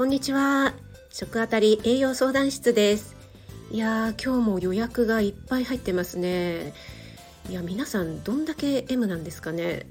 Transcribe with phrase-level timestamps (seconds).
[0.00, 0.72] こんにちは。
[1.10, 3.14] 食あたり栄養相談室です。
[3.70, 6.72] いやー今日も予約がいっぱい入ってますね。
[7.50, 9.84] いや皆さんどんだけ M なんですかね。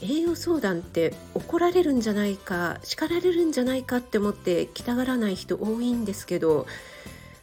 [0.00, 6.68] 栄養相談って怒られるんじゃないか叱られるんじゃないかって思って来たがらない人多いんですけど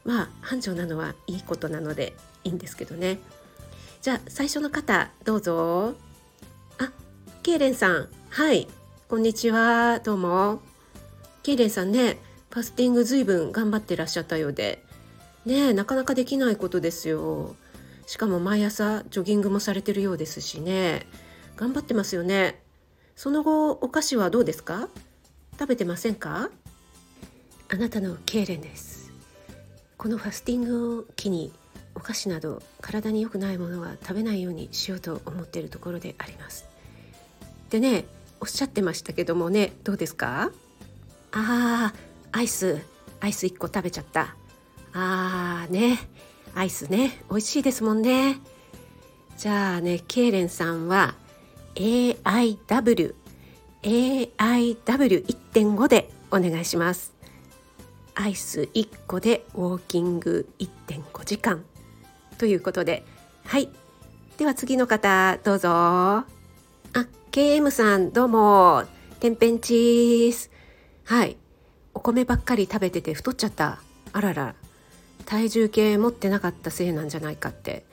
[0.06, 3.20] まあ繁盛なのはいいことなのでいいんですけどね。
[4.02, 5.96] じゃあ最初の方どうぞ。
[6.78, 6.94] あ
[7.44, 8.08] ケイレンさん。
[8.30, 8.70] はい。
[9.10, 10.00] こんにちは。
[10.00, 10.69] どうも。
[11.44, 12.18] ケイレンさんね
[12.50, 14.84] ファスティングずいぶん頑張ってらっしゃったようで。
[15.46, 17.56] ねなかなかできないことですよ。
[18.06, 21.06] しかも毎朝ジョギングもされてるようですしね。
[21.56, 22.62] 頑張ってますよね。
[23.16, 24.90] その後お菓子はどうですか？
[25.60, 26.50] 食べてませんか？
[27.70, 29.12] あなたのケイレンです。
[29.98, 31.54] このファスティングを機に
[31.96, 36.66] お菓子など体に良くないものは食べないようにしようと思っているところであります。
[37.70, 38.06] でね
[38.40, 40.52] おっしゃってましたけどもねどうですか？
[41.32, 42.80] あーアイス
[43.20, 44.36] アイス1個食べちゃった。
[44.94, 46.00] あーね。
[46.56, 47.22] アイスね。
[47.30, 48.40] 美味しいですもんね。
[49.38, 51.16] じゃあねケイレンさんは
[51.76, 53.16] AIW
[53.84, 57.14] AIW1.5 でお願いします。
[58.16, 61.64] アイス1個でウォーキング1.5時間。
[62.38, 63.04] ということで。
[63.46, 63.70] はい。
[64.38, 65.70] では次の方どうぞ。
[65.70, 66.26] あ
[67.32, 68.84] KM さんどうも。
[69.20, 70.50] てんぺんチーズ
[71.10, 71.38] はい。
[71.96, 73.80] お米ばっかり食べてて太っちゃった。
[74.14, 74.54] あらら。
[75.26, 77.84] 体重計持ってなかったせいなんじゃないかって。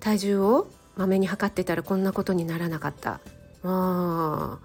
[0.00, 3.20] 体重をまめに測ってたらこんなことにならなかった。
[3.64, 4.58] あ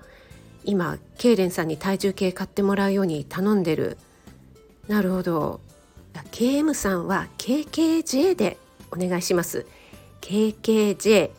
[0.66, 3.97] 今ケイレンさんに体重計買ってもらうように頼んでる。
[4.89, 5.61] なるほど。
[6.31, 8.58] KM さんは KKJ で
[8.91, 9.66] お願いします。
[10.19, 11.30] KKJ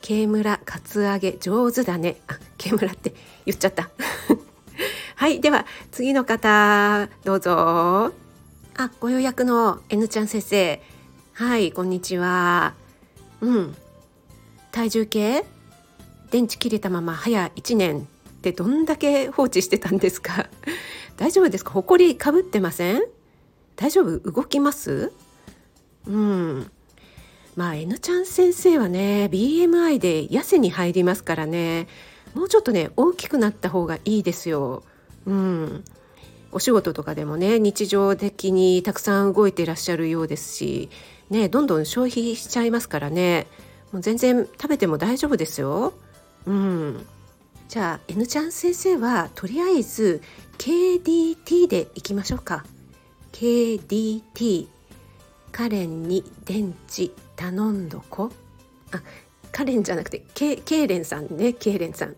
[0.00, 2.18] ケ村カツアゲ上手だね。
[2.28, 3.12] あケ村って
[3.46, 3.90] 言っちゃった。
[5.26, 8.12] はいでは次の方どうぞ。
[8.76, 10.80] あご予約の N ちゃん先生。
[11.32, 12.74] はいこんにちは。
[13.40, 13.74] うん。
[14.70, 15.44] 体重計？
[16.30, 18.02] 電池切れたまま早1年。
[18.02, 20.48] ってどんだけ放置してたんですか？
[21.18, 21.72] 大丈夫ですか？
[21.72, 23.02] ほこりかぶってません？
[23.74, 24.20] 大丈夫？
[24.30, 25.10] 動きます？
[26.06, 26.70] うん。
[27.56, 31.88] まあ N ちゃん先生はね BMI で痩せに入りますからね。
[32.32, 34.84] もうちょっとね大きくなった方がいいですよ。
[35.26, 35.84] うん。
[36.52, 40.88] お仕事とかでもね日常的にたくさん動いていらっしゃるようですし
[41.28, 43.46] ねどんどん消費しちゃいますからね。
[43.92, 45.92] もう全然食べても大丈夫ですよ。
[46.46, 47.06] うん。
[47.68, 50.22] じゃあ N ちゃん先生はとりあえず
[50.58, 52.64] KDT でいきましょうか。
[53.32, 54.68] KDT
[55.52, 58.30] カレンに電池頼んどこ。
[58.92, 59.02] あ
[59.52, 62.14] カレンじゃなくてケケイレンさんねケイレンさん。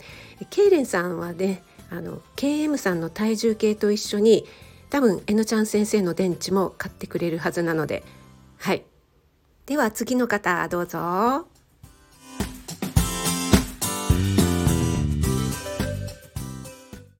[0.50, 4.46] ケイレンさんはねあの KM さんの体重計と一緒に
[4.90, 8.02] 多分えのちゃん先生の電池も買ってくれるはずなので。
[8.58, 8.84] はい。
[9.66, 11.57] では次の方どうぞ。